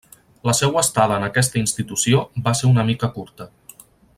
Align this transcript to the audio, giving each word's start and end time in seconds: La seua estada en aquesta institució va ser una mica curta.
La 0.49 0.53
seua 0.59 0.81
estada 0.83 1.19
en 1.21 1.25
aquesta 1.27 1.61
institució 1.61 2.25
va 2.47 2.57
ser 2.61 2.73
una 2.73 2.87
mica 2.91 3.11
curta. 3.19 3.49